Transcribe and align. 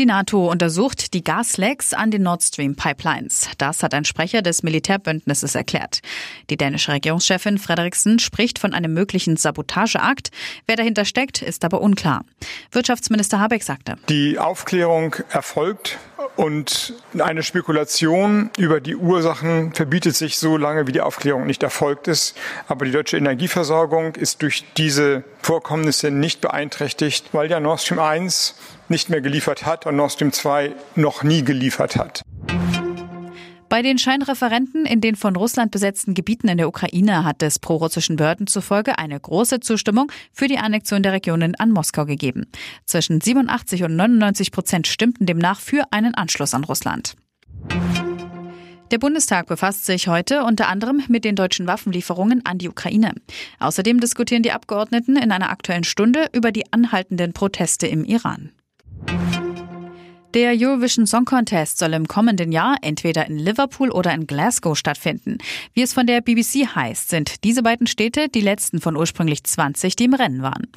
Die 0.00 0.06
NATO 0.06 0.50
untersucht 0.50 1.12
die 1.12 1.22
Gaslecks 1.22 1.92
an 1.92 2.10
den 2.10 2.22
Nord 2.22 2.42
Stream 2.42 2.74
Pipelines. 2.74 3.50
Das 3.58 3.82
hat 3.82 3.92
ein 3.92 4.06
Sprecher 4.06 4.40
des 4.40 4.62
Militärbündnisses 4.62 5.54
erklärt. 5.54 6.00
Die 6.48 6.56
dänische 6.56 6.92
Regierungschefin 6.92 7.58
Frederiksen 7.58 8.18
spricht 8.18 8.58
von 8.58 8.72
einem 8.72 8.94
möglichen 8.94 9.36
Sabotageakt. 9.36 10.30
Wer 10.66 10.76
dahinter 10.76 11.04
steckt, 11.04 11.42
ist 11.42 11.66
aber 11.66 11.82
unklar. 11.82 12.24
Wirtschaftsminister 12.72 13.40
Habeck 13.40 13.62
sagte. 13.62 13.98
Die 14.08 14.38
Aufklärung 14.38 15.16
erfolgt 15.28 15.98
und 16.36 16.94
eine 17.18 17.42
Spekulation 17.42 18.48
über 18.56 18.80
die 18.80 18.96
Ursachen 18.96 19.74
verbietet 19.74 20.16
sich 20.16 20.38
so 20.38 20.56
lange, 20.56 20.86
wie 20.86 20.92
die 20.92 21.02
Aufklärung 21.02 21.46
nicht 21.46 21.62
erfolgt 21.62 22.08
ist. 22.08 22.34
Aber 22.68 22.86
die 22.86 22.92
deutsche 22.92 23.18
Energieversorgung 23.18 24.14
ist 24.14 24.40
durch 24.40 24.64
diese 24.78 25.24
Vorkommnisse 25.42 26.10
nicht 26.10 26.40
beeinträchtigt, 26.40 27.30
weil 27.32 27.50
ja 27.50 27.60
Nord 27.60 27.80
Stream 27.80 27.98
1 27.98 28.54
nicht 28.88 29.08
mehr 29.08 29.20
geliefert 29.20 29.64
hat 29.66 29.86
und 29.86 29.96
Nord 29.96 30.12
Stream 30.12 30.32
2 30.32 30.72
noch 30.96 31.22
nie 31.22 31.44
geliefert 31.44 31.96
hat. 31.96 32.22
Bei 33.70 33.82
den 33.82 33.98
Scheinreferenten 33.98 34.84
in 34.84 35.00
den 35.00 35.14
von 35.14 35.36
Russland 35.36 35.70
besetzten 35.70 36.14
Gebieten 36.14 36.48
in 36.48 36.58
der 36.58 36.66
Ukraine 36.66 37.24
hat 37.24 37.40
es 37.40 37.60
prorussischen 37.60 38.16
Behörden 38.16 38.48
zufolge 38.48 38.98
eine 38.98 39.18
große 39.18 39.60
Zustimmung 39.60 40.10
für 40.32 40.48
die 40.48 40.58
Annexion 40.58 41.04
der 41.04 41.12
Regionen 41.12 41.54
an 41.54 41.70
Moskau 41.70 42.04
gegeben. 42.04 42.46
Zwischen 42.84 43.20
87 43.20 43.84
und 43.84 43.94
99 43.94 44.50
Prozent 44.50 44.88
stimmten 44.88 45.24
demnach 45.24 45.60
für 45.60 45.84
einen 45.92 46.16
Anschluss 46.16 46.52
an 46.52 46.64
Russland. 46.64 47.14
Der 48.90 48.98
Bundestag 48.98 49.46
befasst 49.46 49.86
sich 49.86 50.08
heute 50.08 50.42
unter 50.42 50.66
anderem 50.66 51.02
mit 51.06 51.24
den 51.24 51.36
deutschen 51.36 51.68
Waffenlieferungen 51.68 52.44
an 52.44 52.58
die 52.58 52.68
Ukraine. 52.68 53.14
Außerdem 53.60 54.00
diskutieren 54.00 54.42
die 54.42 54.50
Abgeordneten 54.50 55.16
in 55.16 55.30
einer 55.30 55.50
aktuellen 55.50 55.84
Stunde 55.84 56.26
über 56.32 56.50
die 56.50 56.72
anhaltenden 56.72 57.32
Proteste 57.32 57.86
im 57.86 58.04
Iran. 58.04 58.50
Der 60.34 60.52
Eurovision 60.52 61.08
Song 61.08 61.24
Contest 61.24 61.78
soll 61.78 61.92
im 61.92 62.06
kommenden 62.06 62.52
Jahr 62.52 62.76
entweder 62.82 63.26
in 63.26 63.36
Liverpool 63.36 63.90
oder 63.90 64.14
in 64.14 64.28
Glasgow 64.28 64.78
stattfinden. 64.78 65.38
Wie 65.74 65.82
es 65.82 65.92
von 65.92 66.06
der 66.06 66.20
BBC 66.20 66.68
heißt, 66.72 67.08
sind 67.08 67.42
diese 67.42 67.64
beiden 67.64 67.88
Städte 67.88 68.28
die 68.28 68.40
letzten 68.40 68.80
von 68.80 68.96
ursprünglich 68.96 69.42
20, 69.42 69.96
die 69.96 70.04
im 70.04 70.14
Rennen 70.14 70.42
waren. 70.42 70.68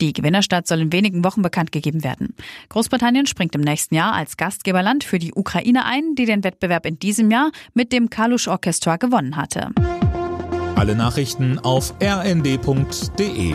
Die 0.00 0.12
Gewinnerstadt 0.12 0.68
soll 0.68 0.78
in 0.78 0.92
wenigen 0.92 1.24
Wochen 1.24 1.42
bekannt 1.42 1.72
gegeben 1.72 2.04
werden. 2.04 2.36
Großbritannien 2.68 3.26
springt 3.26 3.56
im 3.56 3.62
nächsten 3.62 3.96
Jahr 3.96 4.12
als 4.12 4.36
Gastgeberland 4.36 5.02
für 5.02 5.18
die 5.18 5.34
Ukraine 5.34 5.86
ein, 5.86 6.14
die 6.14 6.26
den 6.26 6.44
Wettbewerb 6.44 6.86
in 6.86 7.00
diesem 7.00 7.32
Jahr 7.32 7.50
mit 7.74 7.92
dem 7.92 8.10
Kalusch 8.10 8.46
Orchestra 8.46 8.96
gewonnen 8.96 9.34
hatte. 9.34 9.70
Alle 10.76 10.94
Nachrichten 10.94 11.58
auf 11.58 11.94
rnd.de 12.00 13.54